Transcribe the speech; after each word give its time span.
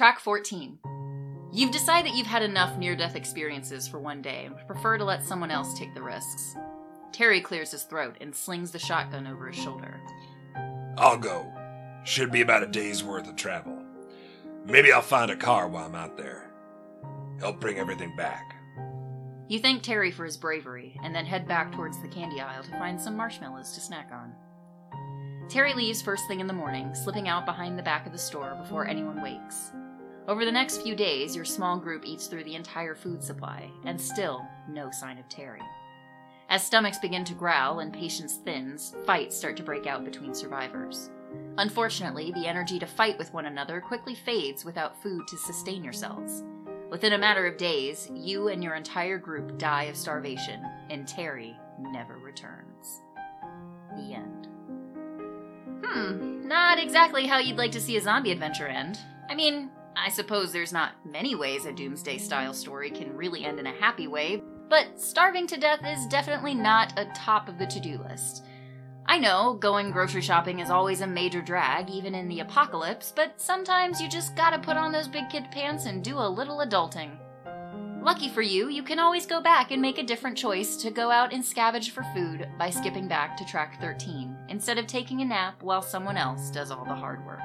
Track 0.00 0.18
14. 0.20 0.78
You've 1.52 1.72
decided 1.72 2.10
that 2.10 2.16
you've 2.16 2.26
had 2.26 2.42
enough 2.42 2.78
near 2.78 2.96
death 2.96 3.16
experiences 3.16 3.86
for 3.86 3.98
one 3.98 4.22
day 4.22 4.46
and 4.46 4.56
prefer 4.66 4.96
to 4.96 5.04
let 5.04 5.22
someone 5.22 5.50
else 5.50 5.78
take 5.78 5.92
the 5.92 6.00
risks. 6.00 6.56
Terry 7.12 7.42
clears 7.42 7.72
his 7.72 7.82
throat 7.82 8.16
and 8.22 8.34
slings 8.34 8.70
the 8.70 8.78
shotgun 8.78 9.26
over 9.26 9.48
his 9.48 9.62
shoulder. 9.62 10.00
I'll 10.96 11.18
go. 11.18 11.52
Should 12.04 12.32
be 12.32 12.40
about 12.40 12.62
a 12.62 12.66
day's 12.66 13.04
worth 13.04 13.28
of 13.28 13.36
travel. 13.36 13.78
Maybe 14.64 14.90
I'll 14.90 15.02
find 15.02 15.30
a 15.30 15.36
car 15.36 15.68
while 15.68 15.84
I'm 15.84 15.94
out 15.94 16.16
there. 16.16 16.50
Help 17.38 17.60
bring 17.60 17.76
everything 17.76 18.16
back. 18.16 18.56
You 19.48 19.58
thank 19.58 19.82
Terry 19.82 20.10
for 20.10 20.24
his 20.24 20.38
bravery 20.38 20.98
and 21.04 21.14
then 21.14 21.26
head 21.26 21.46
back 21.46 21.72
towards 21.72 22.00
the 22.00 22.08
candy 22.08 22.40
aisle 22.40 22.64
to 22.64 22.70
find 22.78 22.98
some 22.98 23.18
marshmallows 23.18 23.72
to 23.72 23.82
snack 23.82 24.08
on. 24.14 24.32
Terry 25.50 25.74
leaves 25.74 26.00
first 26.00 26.26
thing 26.26 26.40
in 26.40 26.46
the 26.46 26.54
morning, 26.54 26.94
slipping 26.94 27.28
out 27.28 27.44
behind 27.44 27.78
the 27.78 27.82
back 27.82 28.06
of 28.06 28.12
the 28.12 28.18
store 28.18 28.56
before 28.62 28.88
anyone 28.88 29.20
wakes. 29.20 29.72
Over 30.30 30.44
the 30.44 30.52
next 30.52 30.82
few 30.82 30.94
days, 30.94 31.34
your 31.34 31.44
small 31.44 31.76
group 31.76 32.04
eats 32.06 32.28
through 32.28 32.44
the 32.44 32.54
entire 32.54 32.94
food 32.94 33.20
supply, 33.20 33.68
and 33.84 34.00
still 34.00 34.46
no 34.68 34.88
sign 34.92 35.18
of 35.18 35.28
Terry. 35.28 35.60
As 36.48 36.64
stomachs 36.64 37.00
begin 37.00 37.24
to 37.24 37.34
growl 37.34 37.80
and 37.80 37.92
patience 37.92 38.36
thins, 38.36 38.94
fights 39.04 39.36
start 39.36 39.56
to 39.56 39.64
break 39.64 39.88
out 39.88 40.04
between 40.04 40.32
survivors. 40.32 41.10
Unfortunately, 41.58 42.30
the 42.30 42.46
energy 42.46 42.78
to 42.78 42.86
fight 42.86 43.18
with 43.18 43.34
one 43.34 43.46
another 43.46 43.80
quickly 43.80 44.14
fades 44.14 44.64
without 44.64 45.02
food 45.02 45.26
to 45.26 45.36
sustain 45.36 45.82
yourselves. 45.82 46.44
Within 46.92 47.14
a 47.14 47.18
matter 47.18 47.44
of 47.46 47.56
days, 47.56 48.08
you 48.14 48.50
and 48.50 48.62
your 48.62 48.76
entire 48.76 49.18
group 49.18 49.58
die 49.58 49.84
of 49.84 49.96
starvation, 49.96 50.64
and 50.90 51.08
Terry 51.08 51.56
never 51.80 52.18
returns. 52.18 53.02
The 53.96 54.14
end. 54.14 54.46
Hmm, 55.84 56.46
not 56.46 56.78
exactly 56.78 57.26
how 57.26 57.38
you'd 57.38 57.58
like 57.58 57.72
to 57.72 57.80
see 57.80 57.96
a 57.96 58.00
zombie 58.00 58.30
adventure 58.30 58.68
end. 58.68 58.96
I 59.28 59.34
mean, 59.34 59.70
I 60.02 60.08
suppose 60.08 60.50
there's 60.50 60.72
not 60.72 60.94
many 61.04 61.34
ways 61.34 61.66
a 61.66 61.72
doomsday 61.72 62.16
style 62.16 62.54
story 62.54 62.90
can 62.90 63.14
really 63.14 63.44
end 63.44 63.58
in 63.58 63.66
a 63.66 63.80
happy 63.80 64.06
way, 64.06 64.42
but 64.70 64.98
starving 64.98 65.46
to 65.48 65.60
death 65.60 65.80
is 65.84 66.06
definitely 66.06 66.54
not 66.54 66.98
a 66.98 67.04
top 67.14 67.50
of 67.50 67.58
the 67.58 67.66
to 67.66 67.80
do 67.80 67.98
list. 67.98 68.46
I 69.04 69.18
know 69.18 69.58
going 69.60 69.90
grocery 69.90 70.22
shopping 70.22 70.60
is 70.60 70.70
always 70.70 71.02
a 71.02 71.06
major 71.06 71.42
drag, 71.42 71.90
even 71.90 72.14
in 72.14 72.28
the 72.28 72.40
apocalypse, 72.40 73.12
but 73.14 73.38
sometimes 73.38 74.00
you 74.00 74.08
just 74.08 74.36
gotta 74.36 74.58
put 74.58 74.78
on 74.78 74.90
those 74.90 75.06
big 75.06 75.28
kid 75.28 75.50
pants 75.50 75.84
and 75.84 76.02
do 76.02 76.16
a 76.16 76.28
little 76.28 76.58
adulting. 76.58 77.18
Lucky 78.02 78.30
for 78.30 78.40
you, 78.40 78.70
you 78.70 78.82
can 78.82 78.98
always 78.98 79.26
go 79.26 79.42
back 79.42 79.70
and 79.70 79.82
make 79.82 79.98
a 79.98 80.02
different 80.02 80.38
choice 80.38 80.78
to 80.78 80.90
go 80.90 81.10
out 81.10 81.34
and 81.34 81.44
scavenge 81.44 81.90
for 81.90 82.04
food 82.14 82.48
by 82.58 82.70
skipping 82.70 83.06
back 83.06 83.36
to 83.36 83.44
track 83.44 83.78
13, 83.82 84.34
instead 84.48 84.78
of 84.78 84.86
taking 84.86 85.20
a 85.20 85.26
nap 85.26 85.62
while 85.62 85.82
someone 85.82 86.16
else 86.16 86.50
does 86.50 86.70
all 86.70 86.86
the 86.86 86.94
hard 86.94 87.26
work. 87.26 87.40